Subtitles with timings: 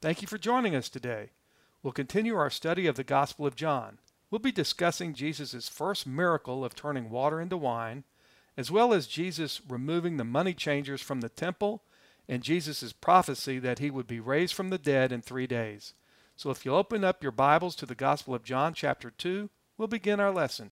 [0.00, 1.30] Thank you for joining us today.
[1.82, 3.98] We'll continue our study of the Gospel of John.
[4.30, 8.04] We'll be discussing Jesus' first miracle of turning water into wine,
[8.56, 11.82] as well as Jesus removing the money changers from the temple
[12.28, 15.94] and Jesus' prophecy that he would be raised from the dead in three days.
[16.36, 19.88] So if you'll open up your Bibles to the Gospel of John, chapter 2, we'll
[19.88, 20.70] begin our lesson.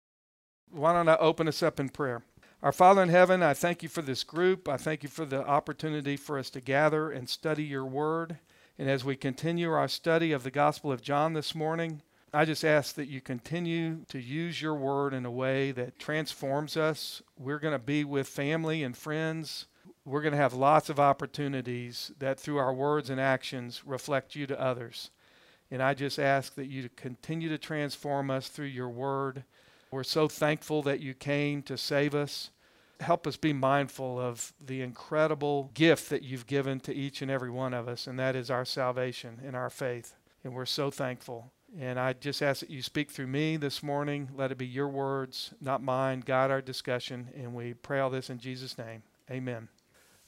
[0.70, 2.22] Why don't I open us up in prayer?
[2.62, 4.68] Our Father in heaven, I thank you for this group.
[4.68, 8.38] I thank you for the opportunity for us to gather and study your word.
[8.78, 12.02] And as we continue our study of the Gospel of John this morning,
[12.34, 16.76] I just ask that you continue to use your word in a way that transforms
[16.76, 17.22] us.
[17.38, 19.66] We're going to be with family and friends.
[20.04, 24.46] We're going to have lots of opportunities that through our words and actions reflect you
[24.48, 25.10] to others.
[25.70, 29.44] And I just ask that you continue to transform us through your word.
[29.90, 32.50] We're so thankful that you came to save us
[33.00, 37.50] help us be mindful of the incredible gift that you've given to each and every
[37.50, 40.14] one of us, and that is our salvation and our faith.
[40.44, 41.52] And we're so thankful.
[41.78, 44.30] And I just ask that you speak through me this morning.
[44.34, 46.20] Let it be your words, not mine.
[46.24, 47.28] Guide our discussion.
[47.34, 49.02] And we pray all this in Jesus' name.
[49.30, 49.68] Amen.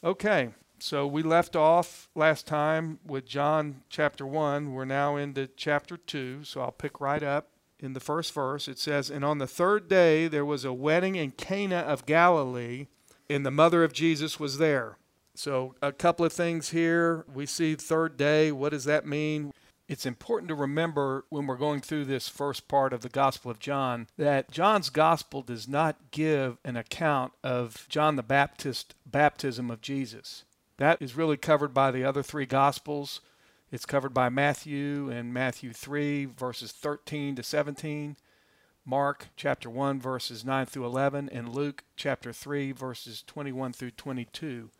[0.03, 4.73] Okay, so we left off last time with John chapter 1.
[4.73, 6.45] We're now into chapter 2.
[6.45, 7.49] So I'll pick right up
[7.81, 11.17] in the first verse, it says, And on the third day there was a wedding
[11.17, 12.87] in Cana of Galilee,
[13.31, 14.99] and the mother of Jesus was there.
[15.35, 17.25] So, a couple of things here.
[17.33, 18.51] We see third day.
[18.51, 19.53] What does that mean?
[19.87, 23.59] It's important to remember when we're going through this first part of the Gospel of
[23.59, 29.81] John that John's Gospel does not give an account of John the Baptist baptism of
[29.81, 30.45] Jesus.
[30.77, 33.21] That is really covered by the other three Gospels.
[33.71, 38.17] It's covered by Matthew and Matthew 3, verses 13 to 17,
[38.87, 44.71] Mark chapter 1, verses 9 through 11, and Luke chapter 3, verses 21 through 22.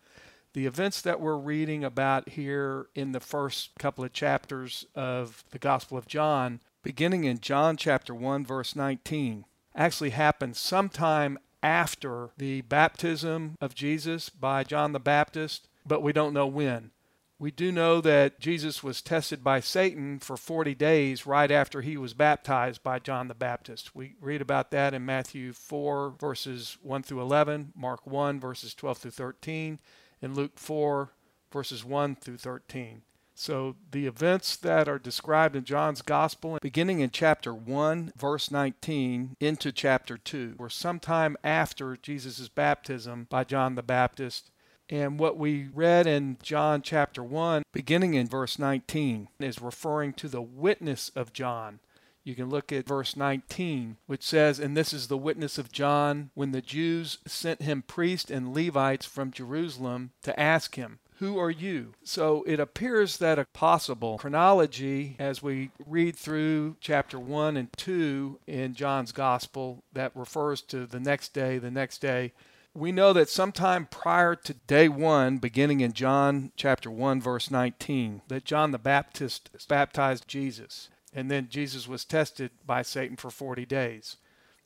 [0.55, 5.59] The events that we're reading about here in the first couple of chapters of the
[5.59, 9.45] Gospel of John, beginning in John chapter 1, verse 19,
[9.77, 16.33] actually happened sometime after the baptism of Jesus by John the Baptist, but we don't
[16.33, 16.93] know when.
[17.41, 21.97] We do know that Jesus was tested by Satan for 40 days right after he
[21.97, 23.95] was baptized by John the Baptist.
[23.95, 28.99] We read about that in Matthew 4, verses 1 through 11, Mark 1, verses 12
[28.99, 29.79] through 13,
[30.21, 31.13] and Luke 4,
[31.53, 33.03] verses 1 through 13.
[33.37, 39.37] So the events that are described in John's Gospel, beginning in chapter 1, verse 19,
[39.39, 44.51] into chapter 2, were sometime after Jesus' baptism by John the Baptist
[44.91, 50.29] and what we read in John chapter 1, beginning in verse 19, is referring to
[50.29, 51.81] the witness of John.
[52.25, 56.31] You can look at verse 19, which says, And this is the witness of John
[56.35, 61.51] when the Jews sent him priests and Levites from Jerusalem to ask him, Who are
[61.51, 61.95] you?
[62.03, 68.41] So it appears that a possible chronology as we read through chapter 1 and 2
[68.47, 72.33] in John's gospel that refers to the next day, the next day,
[72.79, 78.23] we know that sometime prior to day one, beginning in John chapter 1, verse 19,
[78.29, 80.89] that John the Baptist baptized Jesus.
[81.13, 84.17] And then Jesus was tested by Satan for 40 days.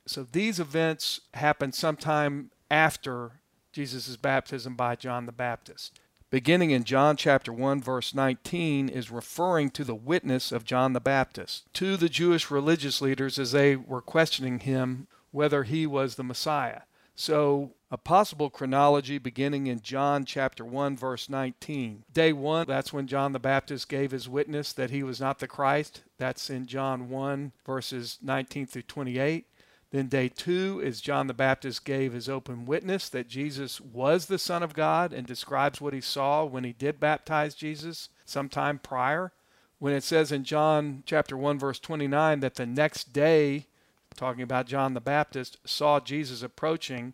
[0.05, 3.31] So these events happened sometime after
[3.71, 5.99] Jesus' baptism by John the Baptist.
[6.29, 10.99] Beginning in John chapter 1, verse 19, is referring to the witness of John the
[10.99, 16.23] Baptist to the Jewish religious leaders as they were questioning him whether he was the
[16.23, 16.81] Messiah.
[17.15, 22.05] So, a possible chronology beginning in John chapter 1, verse 19.
[22.11, 25.47] Day 1, that's when John the Baptist gave his witness that he was not the
[25.47, 26.01] Christ.
[26.17, 29.45] That's in John 1, verses 19 through 28.
[29.91, 34.39] Then day 2 is John the Baptist gave his open witness that Jesus was the
[34.39, 39.33] Son of God and describes what he saw when he did baptize Jesus sometime prior.
[39.77, 43.67] When it says in John chapter 1, verse 29 that the next day
[44.13, 47.13] talking about John the Baptist, saw Jesus approaching.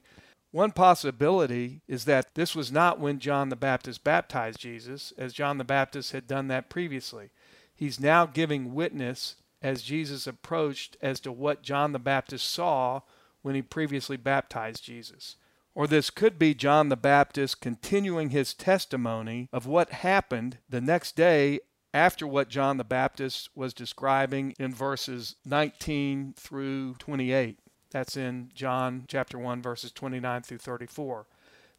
[0.52, 5.58] One possibility is that this was not when John the Baptist baptized Jesus, as John
[5.58, 7.30] the Baptist had done that previously.
[7.76, 13.02] He's now giving witness as Jesus approached as to what John the Baptist saw
[13.42, 15.36] when he previously baptized Jesus.
[15.76, 21.16] Or this could be John the Baptist continuing his testimony of what happened the next
[21.16, 21.60] day
[21.94, 27.60] after what John the Baptist was describing in verses 19 through 28.
[27.92, 31.26] That's in John chapter 1, verses 29 through 34.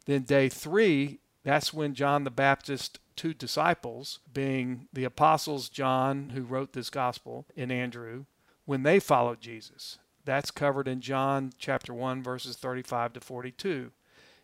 [0.05, 6.43] Then day three, that's when John the Baptist, two disciples, being the apostles John, who
[6.43, 8.25] wrote this gospel, and Andrew,
[8.65, 9.99] when they followed Jesus.
[10.25, 13.91] That's covered in John chapter 1, verses 35 to 42.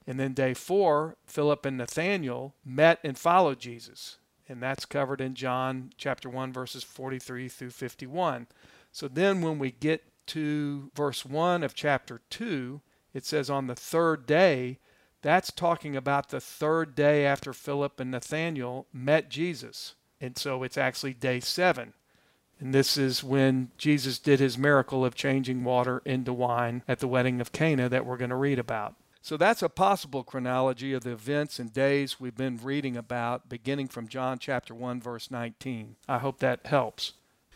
[0.07, 4.17] And then day four, Philip and Nathanael met and followed Jesus
[4.49, 8.47] And that's covered in John chapter 1, verses 43 through 51.
[8.91, 12.81] So then when we get to verse 1 of chapter 2,
[13.13, 14.79] it says, On the third day,
[15.21, 19.95] that's talking about the third day after Philip and Nathanael met Jesus.
[20.21, 21.93] And so it's actually day seven.
[22.59, 27.07] And this is when Jesus did his miracle of changing water into wine at the
[27.07, 28.95] wedding of Cana that we're going to read about.
[29.27, 33.89] So that's a possible chronology of the events and days we've been reading about, beginning
[33.89, 35.97] from John chapter 1, verse 19.
[36.07, 37.11] I hope that helps.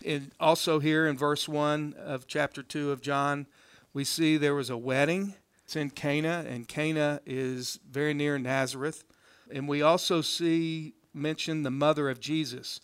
[0.05, 3.47] And also, here in verse 1 of chapter 2 of John,
[3.93, 5.35] we see there was a wedding.
[5.63, 9.05] It's in Cana, and Cana is very near Nazareth.
[9.49, 12.81] And we also see mentioned the mother of Jesus.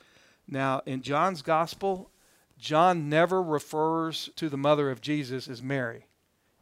[0.48, 2.10] Now, in John's gospel,
[2.58, 6.07] John never refers to the mother of Jesus as Mary.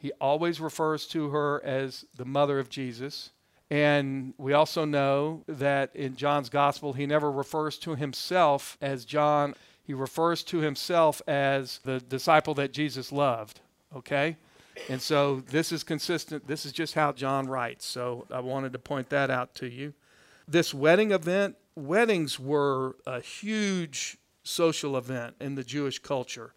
[0.06, 3.32] He always refers to her as the mother of Jesus.
[3.72, 9.56] And we also know that in John's gospel, he never refers to himself as John.
[9.84, 13.62] He refers to himself as the disciple that Jesus loved.
[13.96, 14.38] Okay?
[14.90, 16.46] And so this is consistent.
[16.48, 17.84] This is just how John writes.
[17.84, 19.96] So I wanted to point that out to you.
[20.48, 26.54] This wedding event, weddings were a huge social event in the Jewish culture.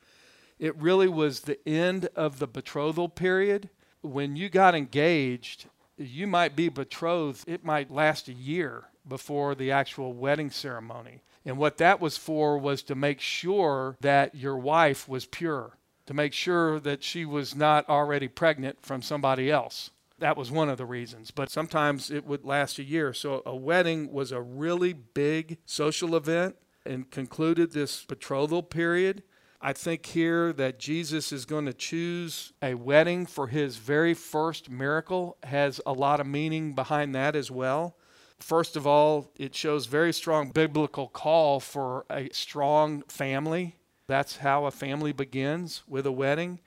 [0.58, 3.70] It really was the end of the betrothal period.
[4.00, 5.66] When you got engaged,
[5.96, 11.22] you might be betrothed, it might last a year before the actual wedding ceremony.
[11.44, 16.14] And what that was for was to make sure that your wife was pure, to
[16.14, 19.90] make sure that she was not already pregnant from somebody else.
[20.18, 21.30] That was one of the reasons.
[21.30, 23.14] But sometimes it would last a year.
[23.14, 29.22] So a wedding was a really big social event and concluded this betrothal period.
[29.60, 34.70] I think here that Jesus is going to choose a wedding for his very first
[34.70, 37.96] miracle has a lot of meaning behind that as well.
[38.38, 43.74] First of all, it shows very strong biblical call for a strong family.
[44.06, 46.60] That's how a family begins with a wedding.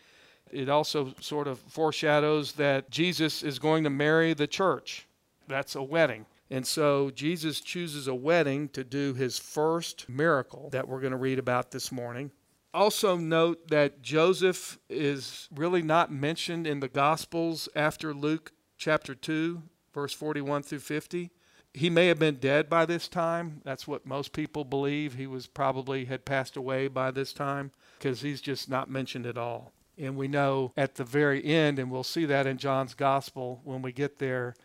[0.52, 5.08] It also sort of foreshadows that Jesus is going to marry the church.
[5.48, 6.26] That's a wedding.
[6.50, 11.18] And so Jesus chooses a wedding to do his first miracle that we're going to
[11.18, 12.32] read about this morning.
[12.74, 19.62] Also, note that Joseph is really not mentioned in the Gospels after Luke chapter 2,
[19.94, 21.32] verse 41 through 50.
[21.74, 23.62] He may have been dead by this time.
[23.64, 25.16] That's what most people believe.
[25.16, 29.38] He was probably had passed away by this time because he's just not mentioned at
[29.38, 29.74] all.
[29.98, 33.82] And we know at the very end, and we'll see that in John's gospel when
[33.82, 34.56] we get there,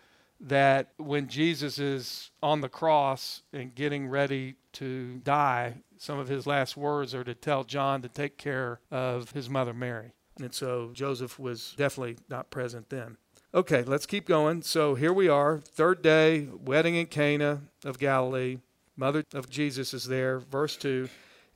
[0.40, 6.46] that when Jesus is on the cross and getting ready to die, some of his
[6.46, 10.12] last words are to tell John to take care of his mother Mary.
[10.38, 13.16] And so Joseph was definitely not present then.
[13.54, 14.60] Okay, let's keep going.
[14.62, 18.58] So here we are, third day, wedding in Cana of Galilee.
[18.96, 20.38] Mother of Jesus is there.
[20.38, 21.08] Verse 2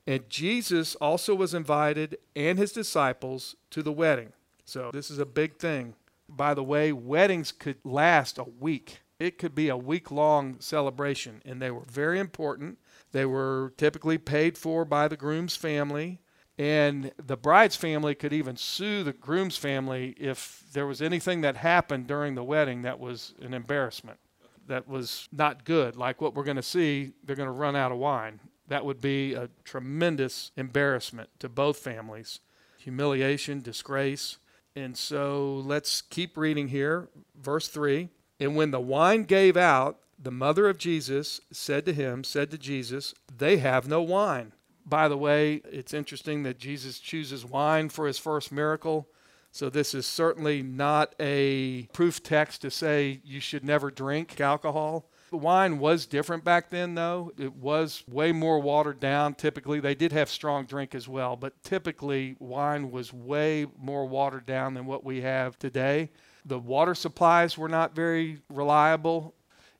[0.07, 4.33] and Jesus also was invited and his disciples to the wedding.
[4.65, 5.95] So this is a big thing.
[6.35, 9.01] By the way, weddings could last a week.
[9.19, 12.79] It could be a week long celebration, and they were very important.
[13.11, 16.21] They were typically paid for by the groom's family,
[16.57, 21.57] and the bride's family could even sue the groom's family if there was anything that
[21.57, 24.19] happened during the wedding that was an embarrassment,
[24.67, 25.95] that was not good.
[25.95, 28.39] Like what we're going to see, they're going to run out of wine.
[28.67, 32.39] That would be a tremendous embarrassment to both families
[32.77, 34.37] humiliation, disgrace.
[34.75, 37.09] And so let's keep reading here.
[37.35, 38.09] Verse 3
[38.39, 42.57] And when the wine gave out, the mother of Jesus said to him, said to
[42.57, 44.53] Jesus, They have no wine.
[44.85, 49.07] By the way, it's interesting that Jesus chooses wine for his first miracle.
[49.51, 55.09] So this is certainly not a proof text to say you should never drink alcohol.
[55.31, 57.31] The wine was different back then, though.
[57.37, 59.33] It was way more watered down.
[59.33, 64.45] Typically, they did have strong drink as well, but typically, wine was way more watered
[64.45, 66.09] down than what we have today.
[66.45, 69.33] The water supplies were not very reliable.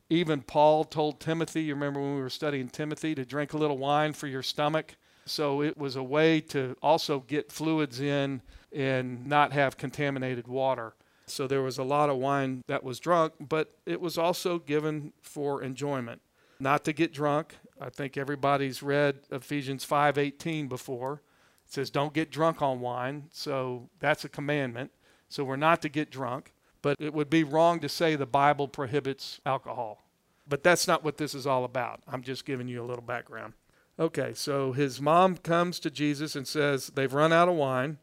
[0.08, 3.78] Even Paul told Timothy, you remember when we were studying Timothy, to drink a little
[3.78, 4.94] wine for your stomach.
[5.26, 8.40] So it was a way to also get fluids in
[8.72, 10.94] and not have contaminated water.
[11.32, 15.12] So there was a lot of wine that was drunk, but it was also given
[15.20, 16.20] for enjoyment.
[16.60, 17.56] Not to get drunk.
[17.80, 21.22] I think everybody's read Ephesians 5:18 before.
[21.66, 23.28] It says don't get drunk on wine.
[23.32, 24.92] So that's a commandment.
[25.28, 28.68] So we're not to get drunk, but it would be wrong to say the Bible
[28.68, 30.02] prohibits alcohol.
[30.46, 32.02] But that's not what this is all about.
[32.06, 33.54] I'm just giving you a little background.
[33.98, 37.98] Okay, so his mom comes to Jesus and says they've run out of wine.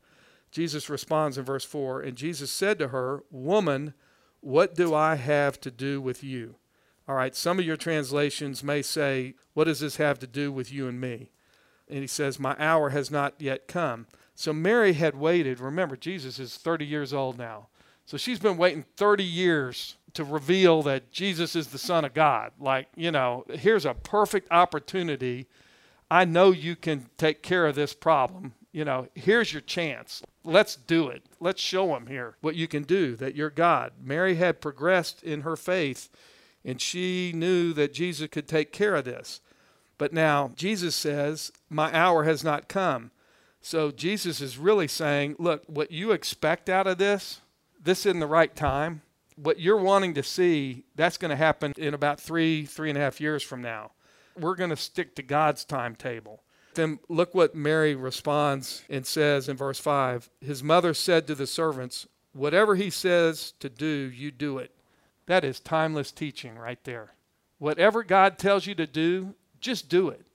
[0.52, 3.94] Jesus responds in verse 4 And Jesus said to her, Woman,
[4.42, 6.56] what do I have to do with you?
[7.08, 10.72] All right, some of your translations may say, What does this have to do with
[10.72, 11.32] you and me?
[11.88, 14.08] And he says, My hour has not yet come.
[14.36, 15.60] So Mary had waited.
[15.60, 17.68] Remember, Jesus is 30 years old now.
[18.06, 22.52] So she's been waiting 30 years to reveal that Jesus is the Son of God.
[22.60, 25.48] Like, you know, here's a perfect opportunity.
[26.10, 28.54] I know you can take care of this problem.
[28.72, 30.22] You know, here's your chance.
[30.44, 31.24] Let's do it.
[31.40, 33.94] Let's show them here what you can do, that you're God.
[34.02, 36.10] Mary had progressed in her faith,
[36.64, 39.42] and she knew that Jesus could take care of this.
[39.98, 43.12] But now Jesus says, My hour has not come.
[43.62, 47.42] So Jesus is really saying, Look, what you expect out of this,
[47.82, 49.02] this isn't the right time.
[49.36, 53.02] What you're wanting to see, that's going to happen in about three, three and a
[53.02, 53.92] half years from now.
[54.38, 56.44] We're going to stick to God's timetable.
[56.76, 61.48] Then look what Mary responds and says in verse 5 His mother said to the
[61.48, 64.72] servants, Whatever he says to do, you do it.
[65.26, 67.12] That is timeless teaching right there.
[67.58, 70.26] Whatever God tells you to do, just do it.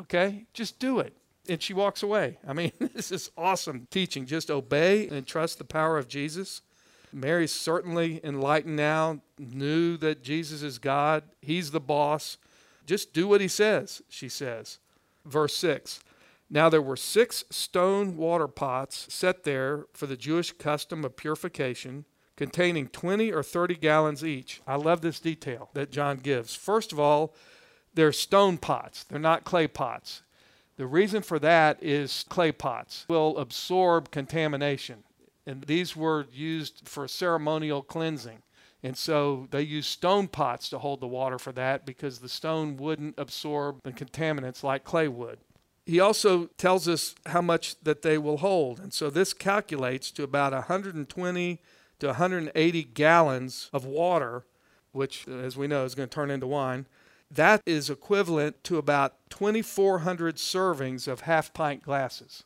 [0.00, 0.46] Okay?
[0.52, 1.16] Just do it.
[1.48, 2.38] And she walks away.
[2.46, 4.26] I mean, this is awesome teaching.
[4.26, 6.62] Just obey and trust the power of Jesus.
[7.12, 11.22] Mary's certainly enlightened now, knew that Jesus is God.
[11.40, 12.36] He's the boss.
[12.84, 14.78] Just do what he says, she says.
[15.26, 16.00] Verse 6
[16.48, 22.04] Now there were six stone water pots set there for the Jewish custom of purification,
[22.36, 24.60] containing 20 or 30 gallons each.
[24.66, 26.54] I love this detail that John gives.
[26.54, 27.34] First of all,
[27.94, 30.22] they're stone pots, they're not clay pots.
[30.76, 35.04] The reason for that is clay pots will absorb contamination.
[35.46, 38.42] And these were used for ceremonial cleansing.
[38.82, 42.76] And so they use stone pots to hold the water for that because the stone
[42.76, 45.38] wouldn't absorb the contaminants like clay would.
[45.86, 48.80] He also tells us how much that they will hold.
[48.80, 51.60] And so this calculates to about 120
[51.98, 54.44] to 180 gallons of water,
[54.92, 56.86] which, as we know, is going to turn into wine.
[57.30, 62.44] That is equivalent to about 2,400 servings of half pint glasses.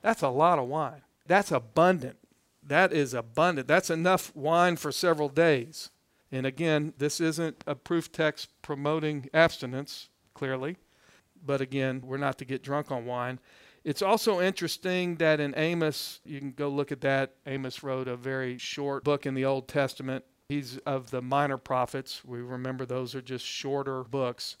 [0.00, 1.02] That's a lot of wine.
[1.26, 2.18] That's abundant.
[2.62, 3.66] That is abundant.
[3.66, 5.90] That's enough wine for several days.
[6.30, 10.76] And again, this isn't a proof text promoting abstinence, clearly.
[11.44, 13.40] But again, we're not to get drunk on wine.
[13.84, 17.34] It's also interesting that in Amos, you can go look at that.
[17.46, 20.24] Amos wrote a very short book in the Old Testament.
[20.48, 22.24] He's of the minor prophets.
[22.24, 24.56] We remember those are just shorter books.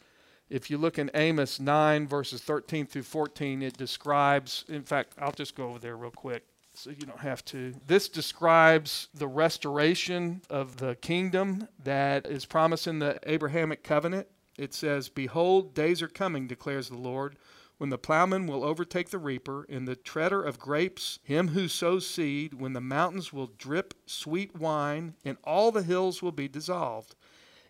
[0.50, 5.32] If you look in Amos 9, verses 13 through 14, it describes, in fact, I'll
[5.32, 6.44] just go over there real quick
[6.74, 7.74] so you don't have to.
[7.86, 14.26] This describes the restoration of the kingdom that is promised in the Abrahamic covenant.
[14.56, 17.36] It says, Behold, days are coming, declares the Lord,
[17.78, 22.06] when the plowman will overtake the reaper, and the treader of grapes him who sows
[22.06, 27.14] seed, when the mountains will drip sweet wine, and all the hills will be dissolved.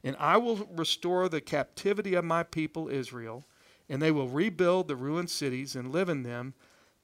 [0.04, 3.46] And I will restore the captivity of my people Israel,
[3.88, 6.54] and they will rebuild the ruined cities and live in them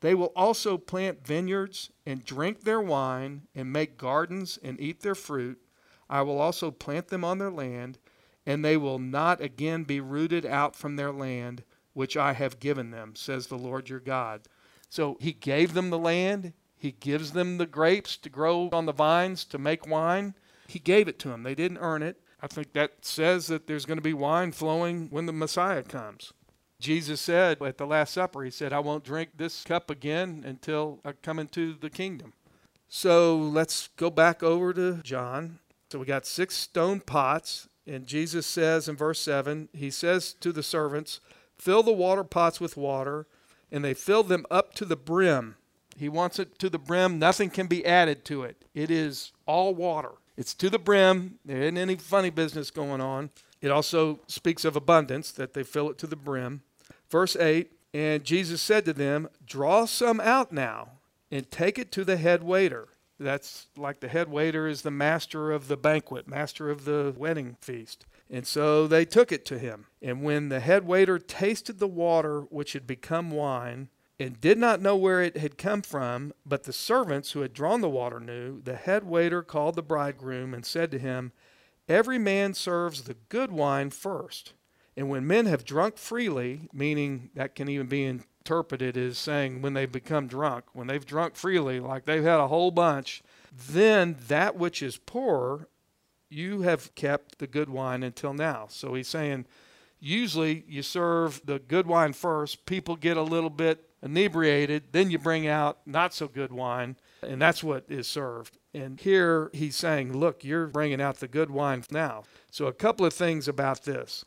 [0.00, 5.14] they will also plant vineyards and drink their wine and make gardens and eat their
[5.14, 5.61] fruit.
[6.09, 7.99] I will also plant them on their land,
[8.47, 12.90] and they will not again be rooted out from their land, which I have given
[12.90, 14.43] them, says the Lord your God.
[14.88, 16.52] So he gave them the land.
[16.76, 20.35] He gives them the grapes to grow on the vines to make wine.
[20.69, 21.43] He gave it to them.
[21.43, 22.21] They didn't earn it.
[22.40, 26.33] I think that says that there's going to be wine flowing when the Messiah comes.
[26.80, 31.00] Jesus said at the Last Supper, He said, I won't drink this cup again until
[31.04, 32.32] I come into the kingdom.
[32.88, 35.58] So let's go back over to John.
[35.90, 40.52] So we got six stone pots, and Jesus says in verse 7, He says to
[40.52, 41.20] the servants,
[41.56, 43.26] Fill the water pots with water,
[43.73, 45.56] and they fill them up to the brim.
[45.97, 47.18] He wants it to the brim.
[47.18, 48.64] Nothing can be added to it.
[48.73, 50.12] It is all water.
[50.37, 51.40] It's to the brim.
[51.44, 53.30] There isn't any funny business going on.
[53.61, 56.62] It also speaks of abundance, that they fill it to the brim.
[57.11, 60.93] Verse 8 And Jesus said to them, Draw some out now
[61.31, 62.88] and take it to the head waiter.
[63.21, 67.57] That's like the head waiter is the master of the banquet, master of the wedding
[67.61, 68.07] feast.
[68.31, 69.87] And so they took it to him.
[70.00, 73.88] And when the head waiter tasted the water which had become wine,
[74.21, 77.81] and did not know where it had come from, but the servants who had drawn
[77.81, 81.33] the water knew, the head waiter called the bridegroom and said to him,
[81.88, 84.55] Every man serves the good wine first
[84.99, 89.73] and when men have drunk freely, meaning that can even be interpreted as saying when
[89.73, 93.23] they become drunk, when they've drunk freely, like they've had a whole bunch,
[93.69, 95.69] then that which is poorer,
[96.28, 98.67] you have kept the good wine until now.
[98.71, 99.47] So he's saying,
[100.00, 105.21] usually you serve the good wine first, people get a little bit inebriated, then you
[105.21, 108.59] bring out not so good wine, and that's what is served.
[108.75, 112.25] And here he's saying, Look, you're bringing out the good wine now.
[112.50, 114.25] So, a couple of things about this.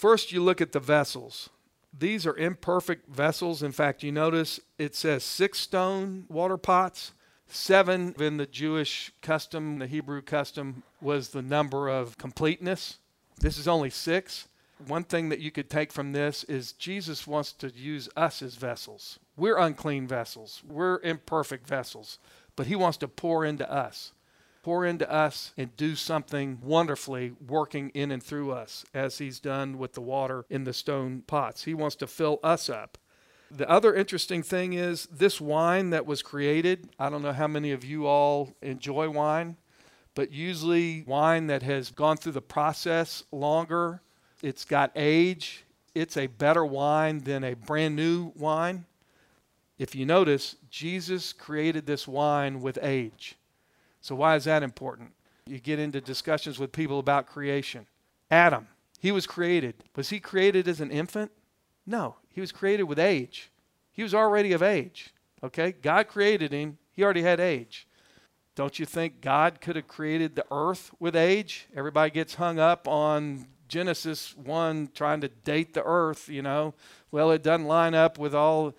[0.00, 1.50] First, you look at the vessels.
[1.92, 3.62] These are imperfect vessels.
[3.62, 7.12] In fact, you notice it says six stone water pots.
[7.46, 12.96] Seven in the Jewish custom, the Hebrew custom, was the number of completeness.
[13.40, 14.48] This is only six.
[14.86, 18.54] One thing that you could take from this is Jesus wants to use us as
[18.54, 19.18] vessels.
[19.36, 22.18] We're unclean vessels, we're imperfect vessels,
[22.56, 24.12] but He wants to pour into us.
[24.62, 29.78] Pour into us and do something wonderfully working in and through us as He's done
[29.78, 31.64] with the water in the stone pots.
[31.64, 32.98] He wants to fill us up.
[33.50, 36.88] The other interesting thing is this wine that was created.
[36.98, 39.56] I don't know how many of you all enjoy wine,
[40.14, 44.02] but usually wine that has gone through the process longer,
[44.42, 45.64] it's got age,
[45.94, 48.84] it's a better wine than a brand new wine.
[49.78, 53.36] If you notice, Jesus created this wine with age.
[54.00, 55.12] So, why is that important?
[55.46, 57.86] You get into discussions with people about creation.
[58.30, 58.68] Adam,
[59.00, 59.74] he was created.
[59.96, 61.32] Was he created as an infant?
[61.86, 63.50] No, he was created with age.
[63.92, 65.12] He was already of age.
[65.42, 65.72] Okay?
[65.72, 67.86] God created him, he already had age.
[68.54, 71.66] Don't you think God could have created the earth with age?
[71.74, 76.74] Everybody gets hung up on Genesis 1 trying to date the earth, you know.
[77.10, 78.74] Well, it doesn't line up with all.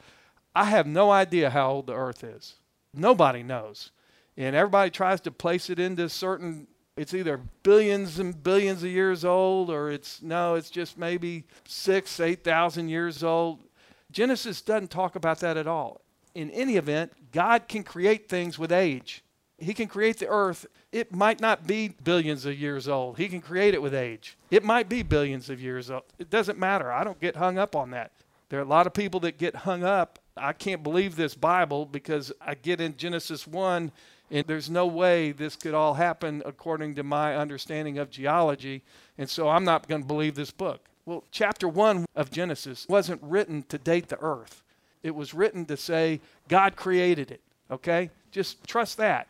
[0.54, 2.56] I have no idea how old the earth is.
[2.94, 3.92] Nobody knows.
[4.38, 9.24] And everybody tries to place it into certain it's either billions and billions of years
[9.24, 13.64] old or it's no it's just maybe six eight thousand years old.
[14.12, 16.02] Genesis doesn't talk about that at all.
[16.36, 19.24] In any event god can create things with age.
[19.58, 20.66] He can create the earth.
[20.92, 23.18] It might not be billions of years old.
[23.18, 24.38] He can create it with age.
[24.50, 26.04] It might be billions of years old.
[26.20, 26.92] It doesn't matter.
[26.92, 28.12] I don't get hung up on that.
[28.50, 30.20] There are a lot of people that get hung up.
[30.36, 33.92] I can't believe this bible because i get in genesis 1
[34.32, 38.82] and there's no way this could all happen according to my understanding of geology.
[39.18, 40.80] And so I'm not going to believe this book.
[41.06, 44.64] Well, chapter one of Genesis wasn't written to date the earth,
[45.04, 47.42] it was written to say God created it.
[47.70, 48.10] Okay?
[48.32, 49.28] Just trust that.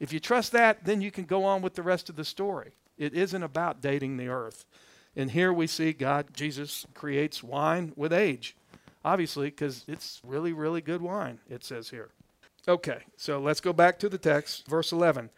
[0.00, 2.72] If you trust that, then you can go on with the rest of the story.
[2.98, 4.64] It isn't about dating the earth.
[5.16, 8.54] And here we see God, Jesus, creates wine with age,
[9.04, 12.10] obviously, because it's really, really good wine, it says here.
[12.68, 15.30] Okay, so let's go back to the text, verse 11.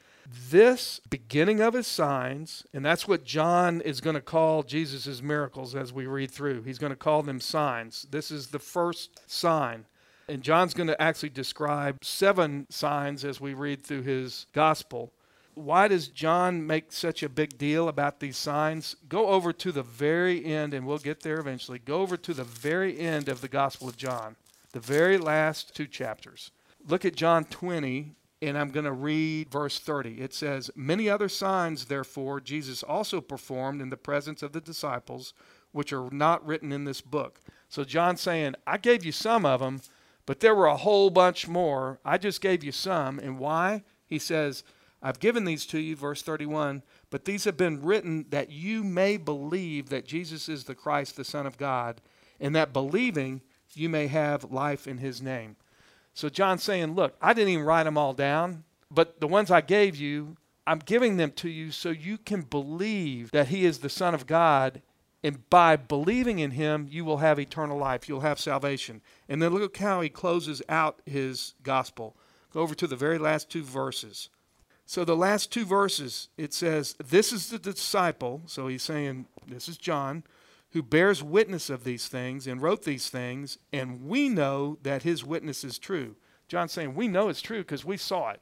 [0.51, 5.77] This beginning of his signs, and that's what John is going to call Jesus' miracles
[5.77, 6.63] as we read through.
[6.63, 8.05] He's going to call them signs.
[8.11, 9.85] This is the first sign.
[10.29, 15.13] And John's going to actually describe seven signs as we read through his gospel.
[15.55, 18.97] Why does John make such a big deal about these signs?
[19.09, 21.79] Go over to the very end, and we'll get there eventually.
[21.79, 24.35] Go over to the very end of the Gospel of John,
[24.73, 26.51] the very last two chapters.
[26.87, 30.21] Look at John 20, and I'm going to read verse 30.
[30.21, 35.35] It says, Many other signs, therefore, Jesus also performed in the presence of the disciples,
[35.73, 37.41] which are not written in this book.
[37.69, 39.83] So John's saying, I gave you some of them,
[40.27, 42.01] but there were a whole bunch more.
[42.05, 43.19] I just gave you some.
[43.19, 43.83] And why?
[44.07, 44.65] He says,
[45.03, 49.17] I've given these to you, verse 31, but these have been written that you may
[49.17, 52.03] believe that Jesus is the Christ, the Son of God,
[52.39, 53.41] and that believing
[53.73, 55.57] you may have life in his name.
[56.21, 59.63] So John's saying, Look, I didn't even write them all down, but the ones I
[59.63, 63.89] gave you, I'm giving them to you so you can believe that He is the
[63.89, 64.83] Son of God.
[65.25, 68.07] And by believing in Him, you will have eternal life.
[68.07, 69.01] You'll have salvation.
[69.31, 72.15] And then look how He closes out His gospel.
[72.53, 74.29] Go over to the very last two verses.
[74.85, 78.43] So, the last two verses, it says, This is the disciple.
[78.45, 80.23] So, he's saying, This is John
[80.73, 85.25] who bears witness of these things and wrote these things, and we know that his
[85.25, 86.17] witness is true.
[86.49, 88.41] John's saying, We know it's true because we saw it.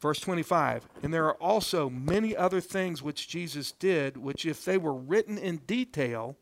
[0.00, 4.78] Verse 25, and there are also many other things which Jesus did, which if they
[4.78, 6.36] were written in detail,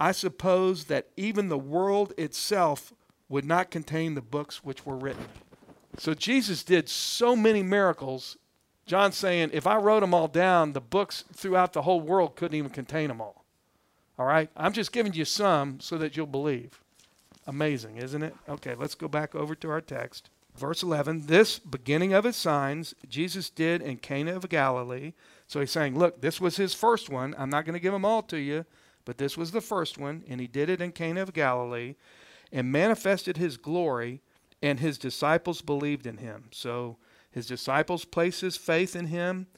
[0.00, 2.92] I suppose that even the world itself
[3.28, 5.24] would not contain the books which were written.
[5.98, 8.36] So Jesus did so many miracles.
[8.86, 12.58] John's saying, if I wrote them all down, the books throughout the whole world couldn't
[12.58, 13.43] even contain them all.
[14.18, 14.50] All right?
[14.56, 16.80] I'm just giving you some so that you'll believe.
[17.46, 18.34] Amazing, isn't it?
[18.48, 20.30] Okay, let's go back over to our text.
[20.56, 25.12] Verse 11 This beginning of his signs Jesus did in Cana of Galilee.
[25.46, 27.34] So he's saying, Look, this was his first one.
[27.36, 28.64] I'm not going to give them all to you,
[29.04, 30.24] but this was the first one.
[30.28, 31.96] And he did it in Cana of Galilee
[32.52, 34.20] and manifested his glory,
[34.62, 36.44] and his disciples believed in him.
[36.52, 36.96] So
[37.30, 39.48] his disciples placed his faith in him.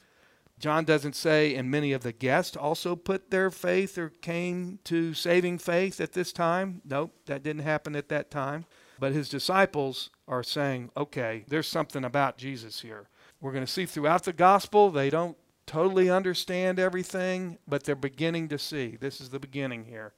[0.59, 5.13] John doesn't say, and many of the guests also put their faith or came to
[5.13, 6.81] saving faith at this time.
[6.83, 8.65] Nope, that didn't happen at that time.
[8.99, 13.07] But his disciples are saying, okay, there's something about Jesus here.
[13.39, 18.47] We're going to see throughout the gospel, they don't totally understand everything, but they're beginning
[18.47, 18.97] to see.
[18.99, 20.13] This is the beginning here.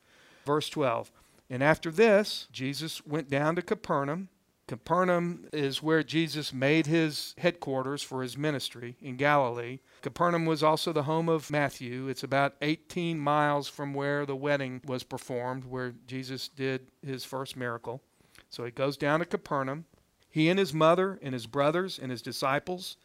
[0.45, 1.11] Verse 12.
[1.49, 4.29] And after this, Jesus went down to Capernaum.
[4.69, 9.79] Capernaum is where Jesus made his headquarters for his ministry in Galilee.
[10.03, 12.07] Capernaum was also the home of Matthew.
[12.07, 17.57] It's about 18 miles from where the wedding was performed, where Jesus did his first
[17.57, 18.03] miracle.
[18.51, 19.85] So he goes down to Capernaum.
[20.29, 22.95] He and his mother and his brothers and his disciples,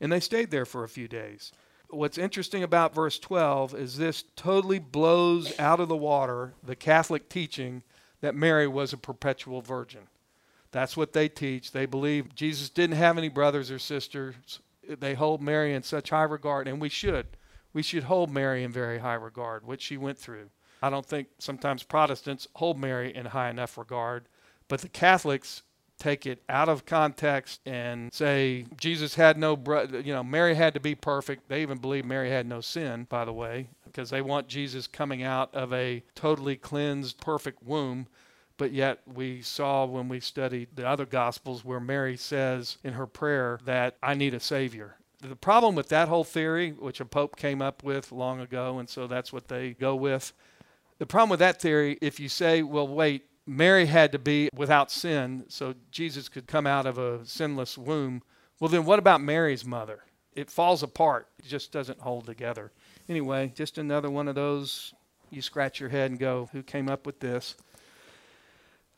[0.00, 1.50] and they stayed there for a few days.
[1.90, 7.28] What's interesting about verse 12 is this totally blows out of the water the Catholic
[7.28, 7.82] teaching
[8.20, 10.06] that Mary was a perpetual virgin.
[10.70, 11.72] That's what they teach.
[11.72, 14.34] They believe Jesus didn't have any brothers or sisters.
[14.88, 17.26] They hold Mary in such high regard, and we should.
[17.72, 20.50] We should hold Mary in very high regard, what she went through.
[20.82, 24.26] I don't think sometimes Protestants hold Mary in high enough regard,
[24.68, 25.62] but the Catholics
[25.98, 30.74] take it out of context and say Jesus had no bro- you know Mary had
[30.74, 31.48] to be perfect.
[31.48, 35.22] They even believe Mary had no sin, by the way, because they want Jesus coming
[35.22, 38.06] out of a totally cleansed perfect womb
[38.58, 43.06] but yet, we saw when we studied the other Gospels where Mary says in her
[43.06, 44.96] prayer that I need a Savior.
[45.20, 48.88] The problem with that whole theory, which a pope came up with long ago, and
[48.88, 50.32] so that's what they go with.
[50.98, 54.90] The problem with that theory, if you say, well, wait, Mary had to be without
[54.90, 58.22] sin, so Jesus could come out of a sinless womb,
[58.60, 60.00] well, then what about Mary's mother?
[60.34, 62.72] It falls apart, it just doesn't hold together.
[63.08, 64.92] Anyway, just another one of those
[65.30, 67.56] you scratch your head and go, who came up with this?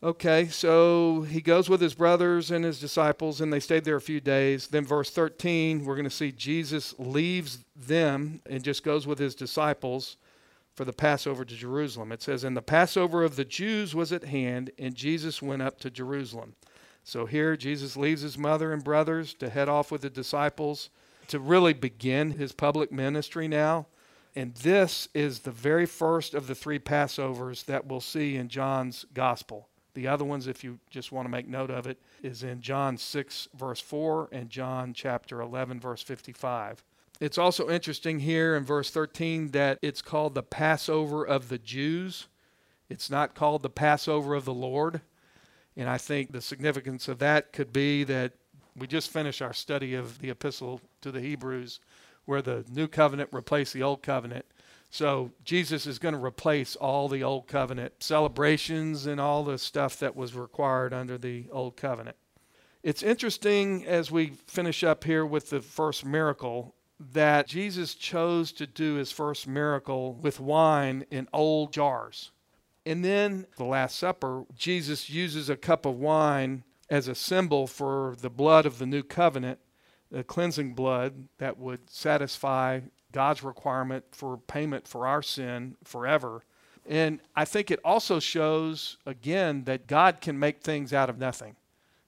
[0.03, 4.01] Okay, so he goes with his brothers and his disciples, and they stayed there a
[4.01, 4.69] few days.
[4.69, 9.35] Then, verse 13, we're going to see Jesus leaves them and just goes with his
[9.35, 10.17] disciples
[10.73, 12.13] for the Passover to Jerusalem.
[12.13, 15.79] It says, And the Passover of the Jews was at hand, and Jesus went up
[15.81, 16.55] to Jerusalem.
[17.05, 20.89] So here, Jesus leaves his mother and brothers to head off with the disciples
[21.29, 23.87] to really begin his public ministry now.
[24.35, 29.05] And this is the very first of the three Passovers that we'll see in John's
[29.13, 29.70] gospel.
[29.95, 32.97] The other ones, if you just want to make note of it, is in John
[32.97, 36.85] 6, verse 4, and John chapter 11, verse 55.
[37.21, 42.29] It's also interesting here in verse 13 that it's called the Passover of the Jews.
[42.89, 45.03] It's not called the Passover of the Lord.
[45.77, 48.33] And I think the significance of that could be that
[48.77, 51.81] we just finished our study of the epistle to the Hebrews,
[52.25, 54.47] where the new covenant replaced the old covenant.
[54.91, 59.99] So Jesus is going to replace all the old covenant celebrations and all the stuff
[60.01, 62.17] that was required under the old covenant.
[62.83, 66.75] It's interesting as we finish up here with the first miracle
[67.13, 72.33] that Jesus chose to do his first miracle with wine in old jars.
[72.85, 78.17] And then the Last Supper, Jesus uses a cup of wine as a symbol for
[78.21, 79.61] the blood of the new covenant,
[80.11, 82.81] the cleansing blood that would satisfy
[83.13, 86.43] God's requirement for payment for our sin forever.
[86.87, 91.57] And I think it also shows, again, that God can make things out of nothing.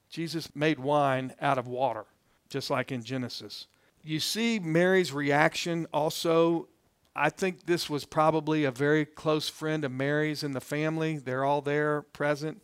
[0.09, 2.05] Jesus made wine out of water,
[2.49, 3.67] just like in Genesis.
[4.03, 6.67] You see Mary's reaction also.
[7.15, 11.17] I think this was probably a very close friend of Mary's in the family.
[11.17, 12.61] They're all there present.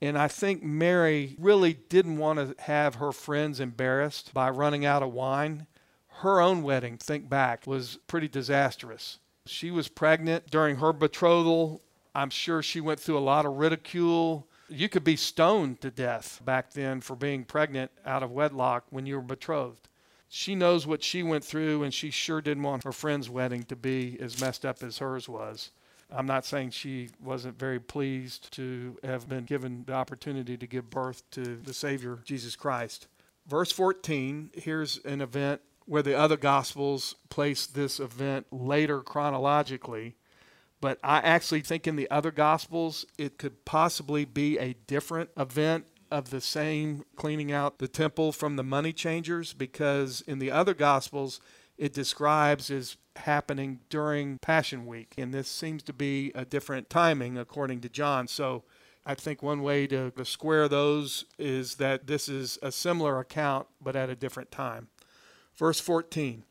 [0.00, 5.02] And I think Mary really didn't want to have her friends embarrassed by running out
[5.02, 5.66] of wine
[6.20, 9.18] her own wedding, think back, was pretty disastrous.
[9.46, 11.82] She was pregnant during her betrothal.
[12.14, 14.46] I'm sure she went through a lot of ridicule.
[14.68, 19.06] You could be stoned to death back then for being pregnant out of wedlock when
[19.06, 19.88] you were betrothed.
[20.28, 23.74] She knows what she went through, and she sure didn't want her friend's wedding to
[23.74, 25.70] be as messed up as hers was.
[26.12, 30.90] I'm not saying she wasn't very pleased to have been given the opportunity to give
[30.90, 33.06] birth to the Savior, Jesus Christ.
[33.46, 40.14] Verse 14, here's an event where the other gospels place this event later chronologically.
[40.80, 45.86] But I actually think in the other gospels it could possibly be a different event
[46.08, 50.74] of the same cleaning out the temple from the money changers because in the other
[50.74, 51.40] gospels
[51.76, 55.14] it describes as happening during Passion Week.
[55.18, 58.28] And this seems to be a different timing according to John.
[58.28, 58.62] So
[59.04, 63.96] I think one way to, square those is that this is a similar account but
[63.96, 64.86] at a different time.
[65.60, 66.44] Verse 14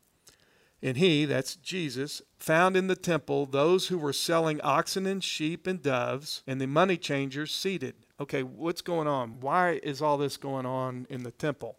[0.80, 5.66] And he, that's Jesus, found in the temple those who were selling oxen and sheep
[5.66, 7.96] and doves, and the money changers seated.
[8.20, 9.40] Okay, what's going on?
[9.40, 11.76] Why is all this going on in the temple?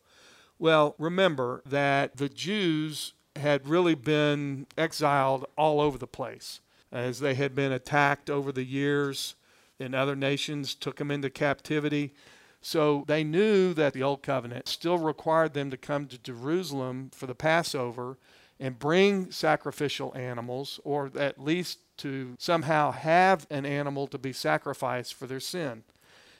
[0.59, 6.59] Well, remember that the Jews had really been exiled all over the place
[6.91, 9.35] as they had been attacked over the years
[9.79, 12.13] and other nations took them into captivity.
[12.61, 17.25] So they knew that the old covenant still required them to come to Jerusalem for
[17.25, 18.17] the Passover
[18.59, 25.15] and bring sacrificial animals, or at least to somehow have an animal to be sacrificed
[25.15, 25.83] for their sin.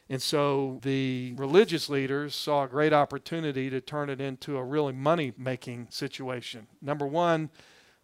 [0.08, 4.94] And so the religious leaders saw a great opportunity to turn it into a really
[4.94, 6.68] money making situation.
[6.82, 7.50] Number one,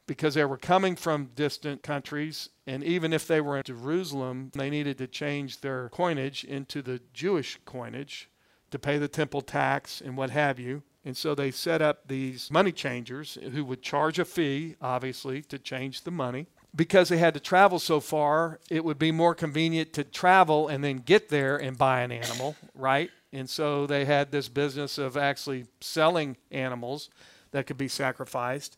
[0.07, 4.69] because they were coming from distant countries, and even if they were in Jerusalem, they
[4.69, 8.29] needed to change their coinage into the Jewish coinage
[8.71, 10.83] to pay the temple tax and what have you.
[11.05, 15.59] And so they set up these money changers who would charge a fee, obviously, to
[15.59, 16.47] change the money.
[16.75, 20.83] Because they had to travel so far, it would be more convenient to travel and
[20.83, 23.09] then get there and buy an animal, right?
[23.31, 27.09] And so they had this business of actually selling animals
[27.51, 28.77] that could be sacrificed.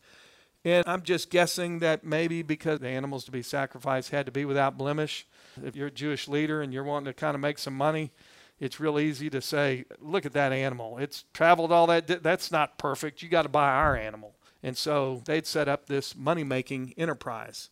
[0.64, 4.44] And I'm just guessing that maybe because the animals to be sacrificed had to be
[4.44, 5.26] without blemish.
[5.64, 8.12] If you're a Jewish leader and you're wanting to kind of make some money,
[8.58, 10.98] it's real easy to say, look at that animal.
[10.98, 12.22] It's traveled all that.
[12.22, 13.22] That's not perfect.
[13.22, 14.34] You got to buy our animal.
[14.62, 17.70] And so they'd set up this money making enterprise.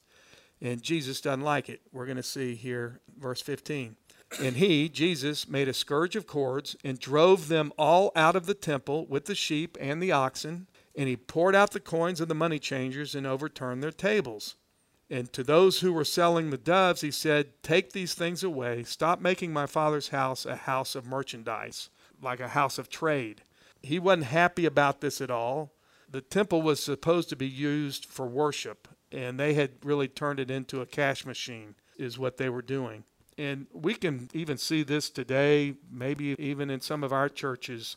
[0.62, 1.82] And Jesus doesn't like it.
[1.92, 3.96] We're going to see here, verse 15.
[4.42, 8.54] And he, Jesus, made a scourge of cords and drove them all out of the
[8.54, 10.68] temple with the sheep and the oxen
[10.98, 14.56] and he poured out the coins of the money changers and overturned their tables.
[15.08, 18.82] And to those who were selling the doves, he said, Take these things away.
[18.82, 21.88] Stop making my father's house a house of merchandise,
[22.20, 23.42] like a house of trade.
[23.80, 25.70] He wasn't happy about this at all.
[26.10, 30.50] The temple was supposed to be used for worship, and they had really turned it
[30.50, 33.04] into a cash machine, is what they were doing.
[33.38, 37.96] And we can even see this today, maybe even in some of our churches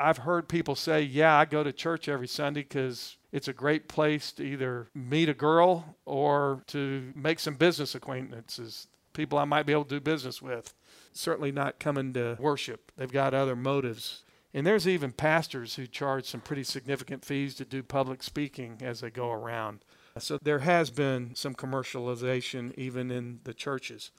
[0.00, 3.86] I've heard people say, yeah, I go to church every Sunday because it's a great
[3.86, 9.66] place to either meet a girl or to make some business acquaintances, people I might
[9.66, 10.74] be able to do business with.
[11.12, 14.24] Certainly not coming to worship, they've got other motives.
[14.54, 19.00] And there's even pastors who charge some pretty significant fees to do public speaking as
[19.00, 19.84] they go around.
[20.18, 24.10] So there has been some commercialization even in the churches.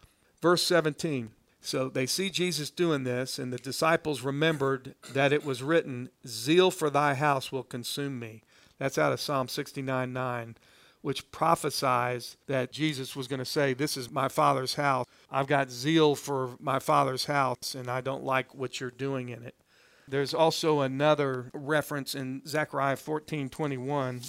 [0.42, 5.62] Verse 17 so they see Jesus doing this, and the disciples remembered that it was
[5.62, 8.42] written, Zeal for thy house will consume me.
[8.80, 10.56] That's out of Psalm 69 9,
[11.02, 15.06] which prophesies that Jesus was going to say, This is my Father's house.
[15.30, 19.44] I've got zeal for my Father's house, and I don't like what you're doing in
[19.44, 19.56] it.
[20.08, 24.22] There's also another reference in Zechariah 14 21.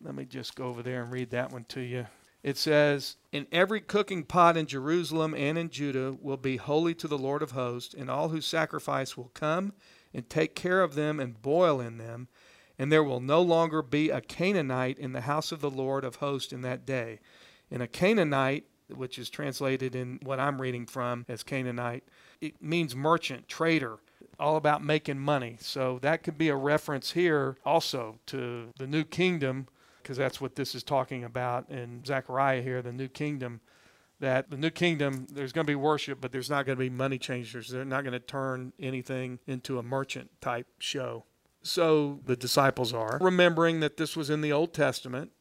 [0.00, 2.06] Let me just go over there and read that one to you
[2.42, 7.08] it says, In every cooking pot in Jerusalem and in Judah will be holy to
[7.08, 9.72] the Lord of hosts, and all who sacrifice will come
[10.14, 12.28] and take care of them and boil in them,
[12.78, 16.16] and there will no longer be a Canaanite in the house of the Lord of
[16.16, 17.18] hosts in that day.
[17.70, 22.04] And a Canaanite, which is translated in what I'm reading from as Canaanite,
[22.40, 23.98] it means merchant, trader,
[24.38, 25.56] all about making money.
[25.60, 29.66] So that could be a reference here also to the new kingdom
[30.08, 33.60] because that's what this is talking about in Zechariah here, the new kingdom.
[34.20, 36.88] That the new kingdom, there's going to be worship, but there's not going to be
[36.88, 37.68] money changers.
[37.68, 41.24] They're not going to turn anything into a merchant type show.
[41.62, 45.32] So the disciples are remembering that this was in the Old Testament.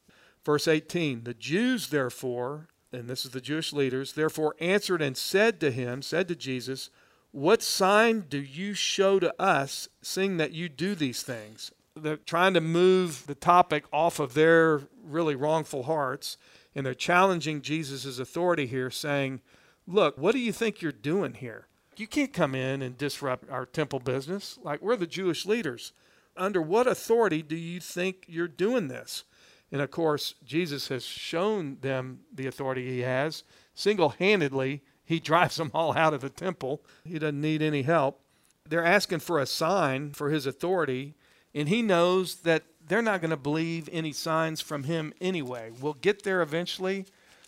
[0.44, 5.62] Verse 18 The Jews, therefore, and this is the Jewish leaders, therefore answered and said
[5.62, 6.90] to him, said to Jesus,
[7.32, 11.72] What sign do you show to us, seeing that you do these things?
[12.04, 16.38] They're trying to move the topic off of their really wrongful hearts,
[16.76, 19.42] and they're challenging Jesus' authority here, saying,
[19.88, 21.68] Look, what do you think you're doing here?
[21.96, 24.60] You can't come in and disrupt our temple business.
[24.62, 25.94] Like, we're the Jewish leaders.
[26.36, 29.24] Under what authority do you think you're doing this?
[29.72, 33.44] And of course, Jesus has shown them the authority he has.
[33.74, 36.84] Single handedly, he drives them all out of the temple.
[37.04, 38.22] He doesn't need any help.
[38.68, 41.16] They're asking for a sign for his authority
[41.58, 45.72] and he knows that they're not going to believe any signs from him anyway.
[45.82, 47.06] We'll get there eventually.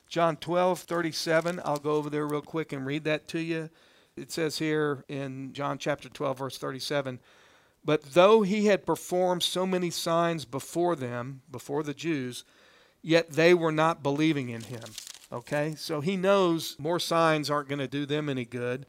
[0.07, 1.61] John 12, 37.
[1.63, 3.69] I'll go over there real quick and read that to you.
[4.17, 7.19] It says here in John chapter 12, verse 37
[7.85, 12.43] But though he had performed so many signs before them, before the Jews,
[13.03, 14.89] yet they were not believing in him.
[15.31, 15.75] Okay?
[15.77, 18.87] So he knows more signs aren't going to do them any good.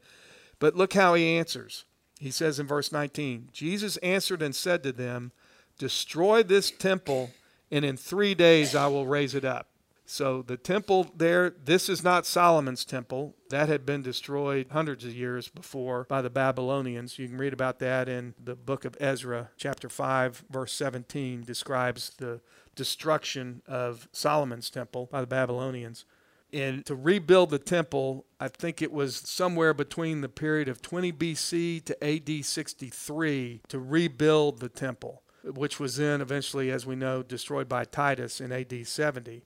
[0.57, 1.85] But look how he answers.
[2.21, 5.31] He says in verse 19 Jesus answered and said to them,
[5.79, 7.31] Destroy this temple,
[7.71, 9.67] and in three days I will raise it up.
[10.05, 13.33] So the temple there, this is not Solomon's temple.
[13.49, 17.17] That had been destroyed hundreds of years before by the Babylonians.
[17.17, 22.11] You can read about that in the book of Ezra, chapter 5, verse 17, describes
[22.17, 22.39] the
[22.75, 26.05] destruction of Solomon's temple by the Babylonians.
[26.53, 31.13] And to rebuild the temple, I think it was somewhere between the period of 20
[31.13, 37.23] BC to AD 63 to rebuild the temple, which was then eventually, as we know,
[37.23, 39.45] destroyed by Titus in AD 70.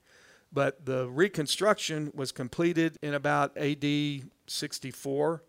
[0.52, 3.84] But the reconstruction was completed in about AD
[4.46, 5.44] 64.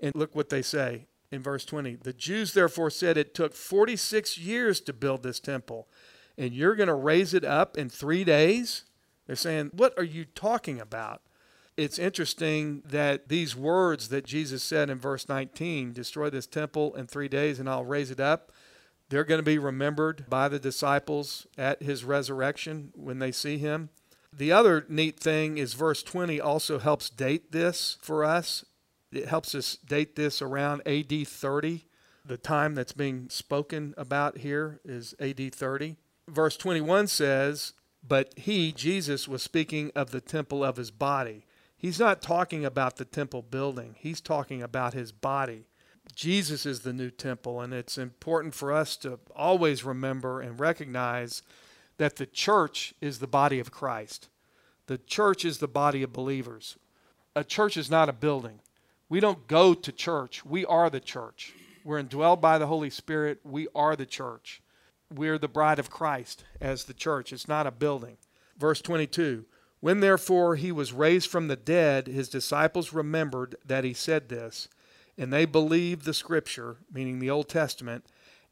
[0.00, 1.96] And look what they say in verse 20.
[1.96, 5.88] The Jews therefore said it took 46 years to build this temple,
[6.38, 8.84] and you're going to raise it up in three days?
[9.26, 11.22] They're saying, What are you talking about?
[11.76, 17.06] It's interesting that these words that Jesus said in verse 19 destroy this temple in
[17.06, 18.52] three days and I'll raise it up.
[19.08, 23.90] They're going to be remembered by the disciples at his resurrection when they see him.
[24.32, 28.64] The other neat thing is verse 20 also helps date this for us.
[29.12, 31.84] It helps us date this around AD 30.
[32.24, 35.96] The time that's being spoken about here is AD 30.
[36.28, 37.74] Verse 21 says,
[38.06, 41.46] But he, Jesus, was speaking of the temple of his body.
[41.76, 45.66] He's not talking about the temple building, he's talking about his body.
[46.14, 51.42] Jesus is the new temple, and it's important for us to always remember and recognize
[51.96, 54.28] that the church is the body of Christ.
[54.86, 56.76] The church is the body of believers.
[57.34, 58.60] A church is not a building.
[59.08, 60.44] We don't go to church.
[60.44, 61.52] We are the church.
[61.84, 63.40] We're indwelled by the Holy Spirit.
[63.44, 64.62] We are the church.
[65.12, 67.32] We're the bride of Christ as the church.
[67.32, 68.16] It's not a building.
[68.58, 69.44] Verse 22
[69.80, 74.68] When therefore he was raised from the dead, his disciples remembered that he said this,
[75.16, 78.04] and they believed the scripture, meaning the Old Testament,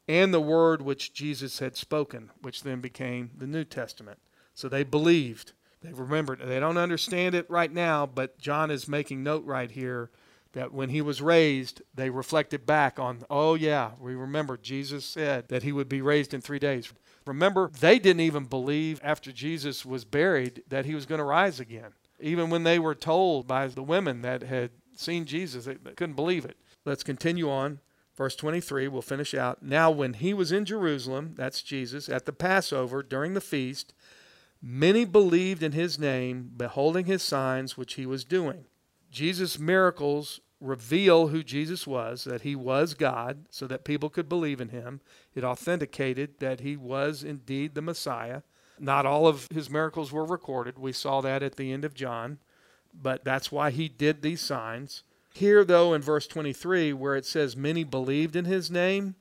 [0.07, 4.19] and the word which Jesus had spoken, which then became the New Testament.
[4.53, 5.53] So they believed.
[5.81, 6.39] They remembered.
[6.39, 10.11] They don't understand it right now, but John is making note right here
[10.53, 15.47] that when he was raised, they reflected back on, oh, yeah, we remember Jesus said
[15.49, 16.91] that he would be raised in three days.
[17.25, 21.59] Remember, they didn't even believe after Jesus was buried that he was going to rise
[21.59, 21.91] again.
[22.19, 26.15] Even when they were told by the women that had seen Jesus, they, they couldn't
[26.15, 26.57] believe it.
[26.85, 27.79] Let's continue on.
[28.15, 29.63] Verse 23, we'll finish out.
[29.63, 33.93] Now, when he was in Jerusalem, that's Jesus, at the Passover during the feast,
[34.61, 38.65] many believed in his name, beholding his signs which he was doing.
[39.13, 44.59] Jesus' miracles reveal who Jesus was, that he was God, so that people could believe
[44.59, 45.01] in him.
[45.35, 48.41] It authenticated that he was indeed the Messiah.
[48.79, 50.79] Not all of his miracles were recorded.
[50.79, 52.39] We saw that at the end of John,
[52.93, 55.03] but that's why he did these signs.
[55.33, 59.15] Here, though, in verse 23, where it says many believed in his name,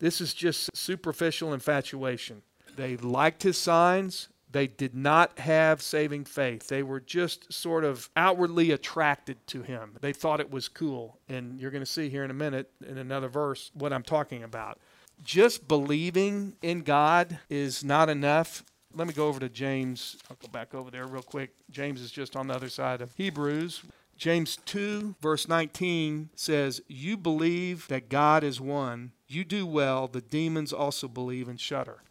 [0.00, 2.42] this is just superficial infatuation.
[2.76, 6.68] They liked his signs, they did not have saving faith.
[6.68, 9.96] They were just sort of outwardly attracted to him.
[10.00, 11.18] They thought it was cool.
[11.28, 14.42] And you're going to see here in a minute, in another verse, what I'm talking
[14.42, 14.78] about.
[15.22, 18.64] Just believing in God is not enough.
[18.94, 20.16] Let me go over to James.
[20.28, 21.50] I'll go back over there real quick.
[21.70, 23.82] James is just on the other side of Hebrews.
[24.16, 29.12] James 2, verse 19 says, You believe that God is one.
[29.28, 30.08] You do well.
[30.08, 32.02] The demons also believe and shudder.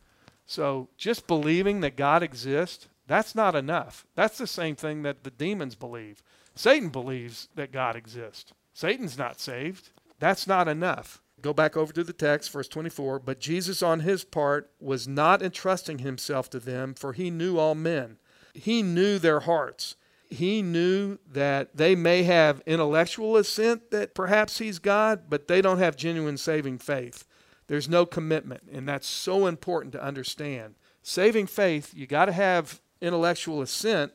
[0.50, 4.08] So just believing that God exists, that's not enough.
[4.16, 6.24] That's the same thing that the demons believe.
[6.56, 8.52] Satan believes that God exists.
[8.74, 9.92] Satan's not saved.
[10.18, 11.22] That's not enough.
[11.40, 13.20] Go back over to the text, verse 24.
[13.20, 17.76] But Jesus, on his part, was not entrusting himself to them, for he knew all
[17.76, 18.18] men.
[18.56, 19.98] He knew their hearts.
[20.32, 25.78] He knew that they may have intellectual assent that perhaps he's God, but they don't
[25.78, 27.28] have genuine saving faith.
[27.70, 30.74] There's no commitment, and that's so important to understand.
[31.04, 34.12] Saving faith, you got to have intellectual assent,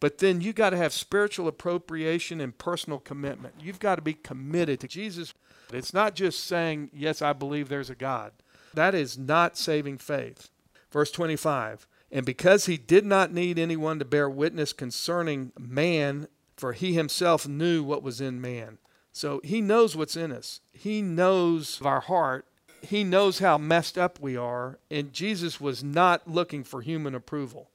[0.00, 3.56] but then you got to have spiritual appropriation and personal commitment.
[3.60, 5.34] You've got to be committed to Jesus.
[5.70, 8.32] It's not just saying, Yes, I believe there's a God.
[8.72, 10.48] That is not saving faith.
[10.90, 16.72] Verse 25 And because he did not need anyone to bear witness concerning man, for
[16.72, 18.78] he himself knew what was in man.
[19.12, 22.46] So he knows what's in us, he knows our heart,
[22.82, 27.70] he knows how messed up we are, and Jesus was not looking for human approval.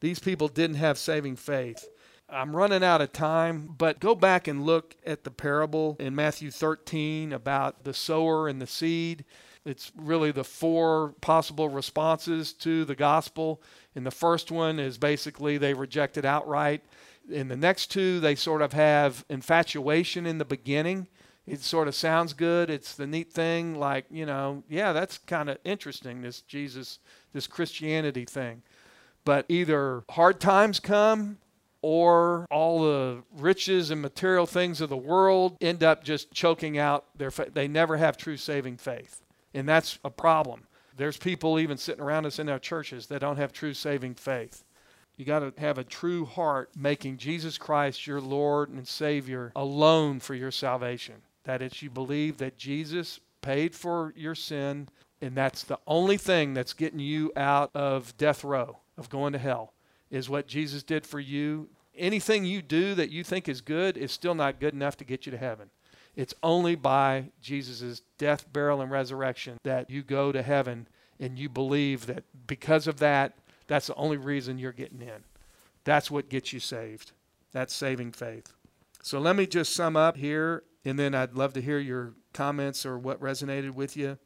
[0.00, 1.88] These people didn't have saving faith.
[2.28, 6.50] I'm running out of time, but go back and look at the parable in Matthew
[6.50, 9.24] 13 about the sower and the seed.
[9.64, 13.60] It's really the four possible responses to the gospel.
[13.94, 16.82] And the first one is basically they reject it outright.
[17.28, 21.08] In the next two, they sort of have infatuation in the beginning
[21.46, 22.70] it sort of sounds good.
[22.70, 26.98] It's the neat thing, like, you know, yeah, that's kind of interesting, this Jesus,
[27.32, 28.62] this Christianity thing.
[29.24, 31.38] But either hard times come
[31.82, 37.06] or all the riches and material things of the world end up just choking out
[37.16, 37.54] their faith.
[37.54, 39.22] They never have true saving faith.
[39.54, 40.66] And that's a problem.
[40.96, 44.64] There's people even sitting around us in our churches that don't have true saving faith.
[45.16, 50.20] You got to have a true heart making Jesus Christ your Lord and Savior alone
[50.20, 51.16] for your salvation.
[51.50, 54.88] That is, you believe that Jesus paid for your sin,
[55.20, 59.38] and that's the only thing that's getting you out of death row, of going to
[59.40, 59.72] hell,
[60.12, 61.68] is what Jesus did for you.
[61.96, 65.26] Anything you do that you think is good is still not good enough to get
[65.26, 65.70] you to heaven.
[66.14, 70.86] It's only by Jesus' death, burial, and resurrection that you go to heaven,
[71.18, 73.36] and you believe that because of that,
[73.66, 75.24] that's the only reason you're getting in.
[75.82, 77.10] That's what gets you saved.
[77.50, 78.52] That's saving faith.
[79.02, 82.86] So let me just sum up here, and then I'd love to hear your comments
[82.86, 84.18] or what resonated with you.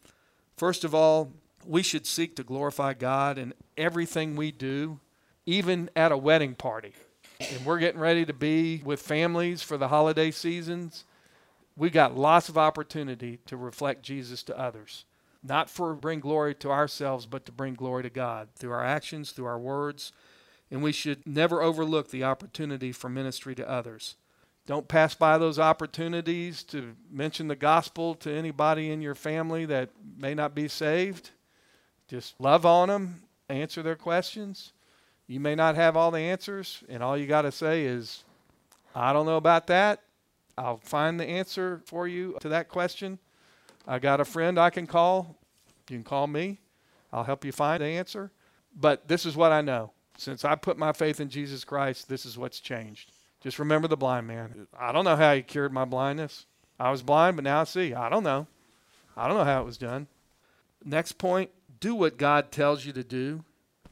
[0.57, 1.33] First of all,
[1.67, 5.01] we should seek to glorify God in everything we do,
[5.47, 6.95] even at a wedding party.
[7.41, 11.05] And we're getting ready to be with families for the holiday seasons.
[11.77, 15.05] We got lots of opportunity to reflect Jesus to others
[15.45, 19.31] not for bring glory to ourselves, but to bring glory to God through our actions,
[19.31, 20.11] through our words.
[20.71, 24.17] And we should never overlook the opportunity for ministry to others.
[24.67, 29.91] Don't pass by those opportunities to mention the gospel to anybody in your family that
[30.19, 31.31] may not be saved.
[32.09, 34.73] Just love on them, answer their questions.
[35.27, 38.25] You may not have all the answers, and all you got to say is,
[38.95, 40.01] I don't know about that.
[40.57, 43.19] I'll find the answer for you to that question.
[43.87, 45.37] I got a friend I can call.
[45.91, 46.61] You can call me.
[47.13, 48.31] I'll help you find the answer.
[48.75, 49.93] But this is what I know.
[50.17, 53.13] Since I put my faith in Jesus Christ, this is what's changed.
[53.45, 54.67] Just remember the blind man.
[54.75, 56.47] I don't know how he cured my blindness.
[56.81, 57.93] I was blind, but now I see.
[57.93, 58.47] I don't know.
[59.19, 60.07] I don't know how it was done.
[60.83, 63.45] Next point do what God tells you to do.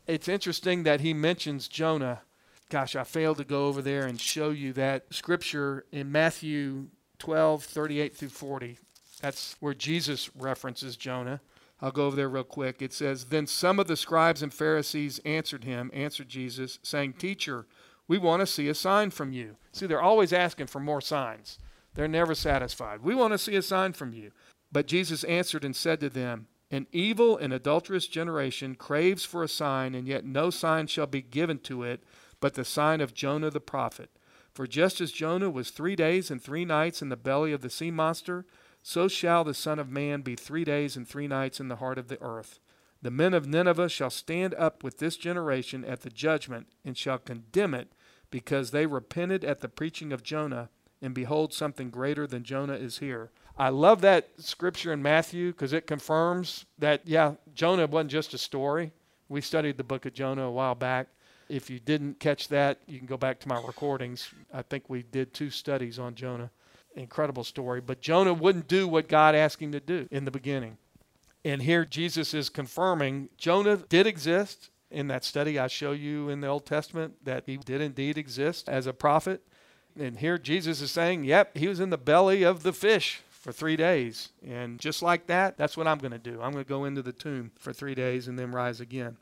[0.07, 2.23] It's interesting that he mentions Jonah.
[2.71, 6.87] Gosh, I failed to go over there and show you that scripture in Matthew
[7.19, 8.79] 12, 38 through 40.
[9.21, 11.43] That's where Jesus references Jonah.
[11.79, 12.81] I'll go over there real quick.
[12.81, 17.67] It says, Then some of the scribes and Pharisees answered him, answered Jesus, saying, Teacher,
[18.09, 19.57] we want to see a sign from you.
[19.73, 21.59] See, they're always asking for more signs.
[21.95, 23.03] They're never satisfied.
[23.03, 24.33] We want to see a sign from you.
[24.71, 29.49] But Jesus answered and said to them, An evil and adulterous generation craves for a
[29.49, 32.03] sign, and yet no sign shall be given to it
[32.43, 34.11] but the sign of Jonah the prophet.
[34.53, 37.71] For just as Jonah was three days and three nights in the belly of the
[37.71, 38.45] sea monster,
[38.83, 41.97] so shall the Son of Man be three days and three nights in the heart
[41.99, 42.59] of the earth.
[43.03, 47.19] The men of Nineveh shall stand up with this generation at the judgment, and shall
[47.19, 47.93] condemn it,
[48.31, 50.71] because they repented at the preaching of Jonah,
[51.03, 53.31] and behold, something greater than Jonah is here.
[53.59, 58.39] I love that scripture in Matthew because it confirms that, yeah, Jonah wasn't just a
[58.39, 58.93] story.
[59.29, 61.09] We studied the book of Jonah a while back.
[61.49, 64.31] If you didn't catch that, you can go back to my recordings.
[64.55, 66.51] I think we did two studies on Jonah
[66.97, 67.81] incredible story.
[67.81, 70.79] But Jonah wouldn't do what God asked him to do in the beginning.
[71.45, 74.71] And here Jesus is confirming Jonah did exist.
[74.91, 78.69] In that study, I show you in the Old Testament that he did indeed exist
[78.69, 79.43] as a prophet.
[79.99, 83.53] And here Jesus is saying, yep, he was in the belly of the fish for
[83.53, 84.29] three days.
[84.47, 86.43] And just like that, that's what I'm going to do.
[86.43, 89.17] I'm going to go into the tomb for three days and then rise again.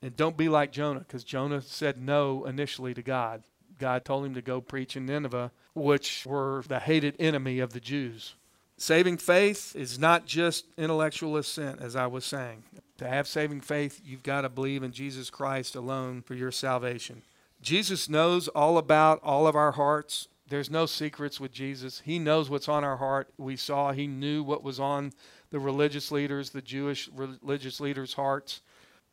[0.00, 3.42] And don't be like Jonah, because Jonah said no initially to God.
[3.78, 7.80] God told him to go preach in Nineveh, which were the hated enemy of the
[7.80, 8.34] Jews.
[8.80, 12.62] Saving faith is not just intellectual assent, as I was saying.
[12.98, 17.22] To have saving faith, you've got to believe in Jesus Christ alone for your salvation.
[17.60, 20.28] Jesus knows all about all of our hearts.
[20.48, 22.02] There's no secrets with Jesus.
[22.04, 23.30] He knows what's on our heart.
[23.36, 25.12] We saw he knew what was on
[25.50, 28.62] the religious leaders, the Jewish religious leaders' hearts.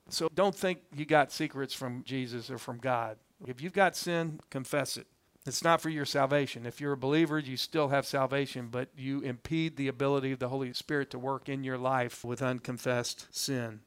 [0.10, 3.18] So don't think you got secrets from Jesus or from God.
[3.48, 5.08] If you've got sin, confess it.
[5.46, 6.66] It's not for your salvation.
[6.66, 10.50] If you're a believer, you still have salvation, but you impede the ability of the
[10.50, 13.82] Holy Spirit to work in your life with unconfessed sin.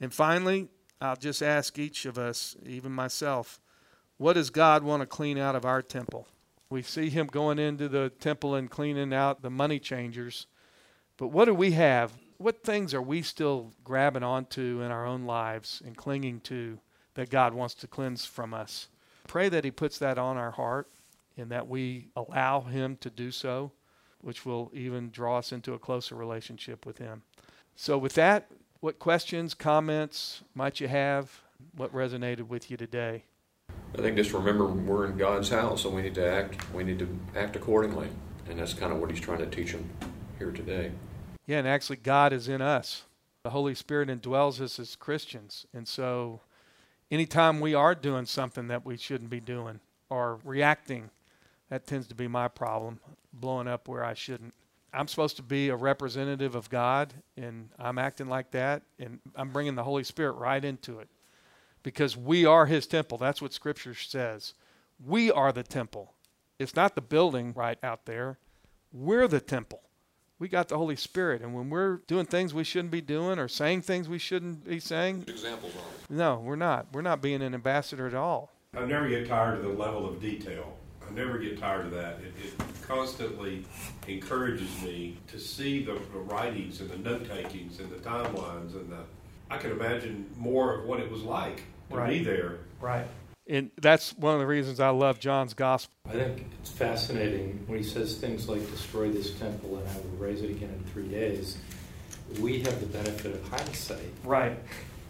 [0.00, 0.68] And finally,
[1.00, 3.60] I'll just ask each of us, even myself,
[4.16, 6.26] what does God want to clean out of our temple?
[6.70, 10.46] We see him going into the temple and cleaning out the money changers.
[11.18, 12.14] But what do we have?
[12.38, 16.80] What things are we still grabbing onto in our own lives and clinging to
[17.16, 18.88] that God wants to cleanse from us.
[19.26, 20.86] Pray that He puts that on our heart
[21.36, 23.72] and that we allow Him to do so,
[24.20, 27.22] which will even draw us into a closer relationship with Him.
[27.74, 31.42] So, with that, what questions, comments might you have?
[31.74, 33.24] What resonated with you today?
[33.94, 36.98] I think just remember we're in God's house and we need to act we need
[36.98, 38.08] to act accordingly.
[38.48, 39.88] And that's kind of what he's trying to teach them
[40.38, 40.92] here today.
[41.46, 43.04] Yeah, and actually God is in us.
[43.42, 45.66] The Holy Spirit indwells us as Christians.
[45.72, 46.40] And so
[47.10, 49.80] anytime we are doing something that we shouldn't be doing
[50.10, 51.10] or reacting,
[51.68, 53.00] that tends to be my problem,
[53.32, 54.54] blowing up where I shouldn't.
[54.92, 59.50] I'm supposed to be a representative of God, and I'm acting like that, and I'm
[59.50, 61.08] bringing the Holy Spirit right into it
[61.82, 63.18] because we are his temple.
[63.18, 64.54] That's what scripture says.
[65.04, 66.14] We are the temple.
[66.58, 68.38] It's not the building right out there.
[68.92, 69.82] We're the temple.
[70.38, 73.48] We got the Holy Spirit, and when we're doing things we shouldn't be doing or
[73.48, 76.86] saying things we shouldn't be saying, Examples on no, we're not.
[76.92, 78.52] We're not being an ambassador at all.
[78.74, 80.76] I never get tired of the level of detail.
[81.08, 82.18] I never get tired of that.
[82.20, 83.64] It, it constantly
[84.08, 88.90] encourages me to see the, the writings and the note takings and the timelines and
[88.90, 88.98] the.
[89.50, 92.58] I can imagine more of what it was like to be there.
[92.80, 93.06] Right.
[93.48, 95.94] And that's one of the reasons I love John's gospel.
[96.08, 100.18] I think it's fascinating when he says things like destroy this temple and I will
[100.18, 101.58] raise it again in three days.
[102.40, 104.10] We have the benefit of hindsight.
[104.24, 104.58] Right.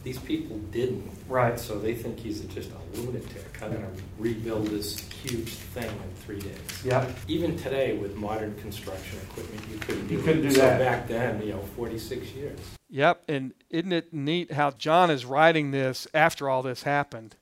[0.07, 1.11] These people didn't.
[1.28, 1.59] Right.
[1.59, 3.61] So they think he's just a lunatic.
[3.61, 6.61] I'm going to rebuild this huge thing in three days.
[6.84, 7.11] Yep.
[7.26, 10.78] Even today, with modern construction equipment, you couldn't do You couldn't do so that.
[10.78, 12.57] back then, you know, 46 years.
[12.88, 13.24] Yep.
[13.26, 17.34] And isn't it neat how John is writing this after all this happened?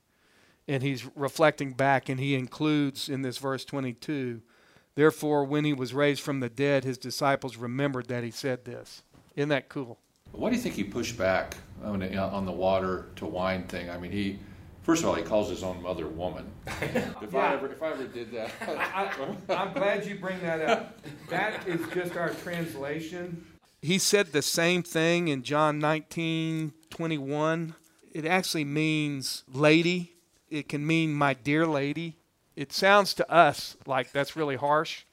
[0.67, 4.41] And he's reflecting back, and he includes in this verse 22
[4.95, 9.03] Therefore, when he was raised from the dead, his disciples remembered that he said this.
[9.35, 9.99] Isn't that cool?
[10.31, 13.89] Why do you think he pushed back on the, on the water to wine thing?
[13.89, 14.39] I mean, he
[14.83, 16.45] first of all he calls his own mother woman.
[16.81, 17.39] if Yeah.
[17.39, 18.51] I ever if I ever did that,
[19.49, 20.99] I'm glad you bring that up.
[21.29, 23.45] That is just our translation.
[23.81, 27.75] He said the same thing in John 19 21.
[28.13, 30.13] It actually means lady,
[30.49, 32.17] it can mean my dear lady.
[32.55, 35.03] It sounds to us like that's really harsh.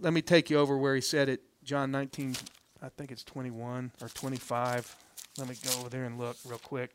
[0.00, 1.40] Let me take you over where he said it.
[1.62, 2.36] John 19,
[2.82, 4.96] I think it's 21 or 25.
[5.38, 6.90] Let me go over there and look real quick.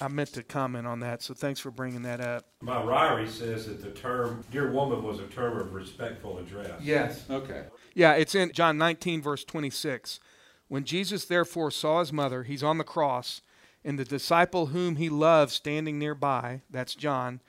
[0.00, 2.44] I meant to comment on that, so thanks for bringing that up.
[2.60, 6.80] My Ryrie says that the term "dear woman" was a term of respectful address.
[6.80, 7.24] Yes.
[7.28, 7.64] okay.
[7.94, 10.20] Yeah, it's in John 19, verse 26.
[10.68, 13.42] When Jesus therefore saw his mother, he's on the cross,
[13.84, 17.40] and the disciple whom he loved standing nearby, that's John,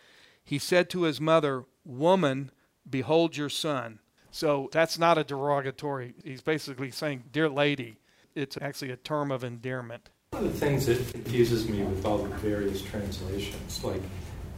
[0.43, 2.51] he said to his mother, Woman,
[2.89, 3.99] behold your son.
[4.31, 6.15] So that's not a derogatory.
[6.23, 7.97] He's basically saying, Dear lady.
[8.35, 10.09] It's actually a term of endearment.
[10.31, 14.01] One of the things that confuses me with all the various translations, like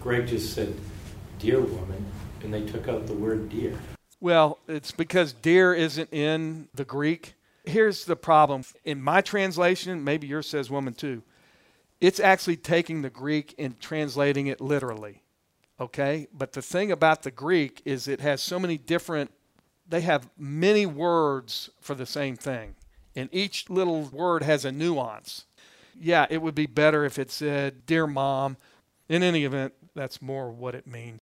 [0.02, 0.76] Greg just said,
[1.40, 2.06] dear woman,
[2.44, 3.78] and they took out the word dear.
[4.20, 7.36] Well, it's because dear isn't in the Greek.
[7.66, 8.64] Here's the problem.
[8.84, 11.24] In my translation, maybe yours says woman too,
[12.00, 15.24] it's actually taking the Greek and translating it literally.
[15.80, 16.28] Okay?
[16.34, 19.32] But the thing about the Greek is it has so many different,
[19.88, 22.76] they have many words for the same thing.
[23.16, 25.46] And each little word has a nuance.
[26.00, 28.58] Yeah, it would be better if it said, Dear mom.
[29.10, 31.20] In any event, that's more what it means.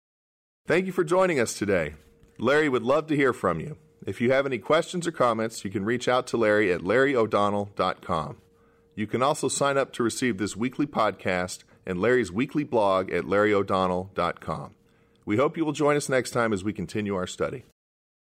[0.66, 1.96] Thank you for joining us today.
[2.38, 3.78] Larry would love to hear from you.
[4.06, 8.38] If you have any questions or comments, you can reach out to Larry at larryo'donnell.com.
[8.96, 13.26] You can also sign up to receive this weekly podcast and Larry's weekly blog at
[13.26, 14.76] larryo'donnell.com.
[15.26, 17.66] We hope you will join us next time as we continue our study.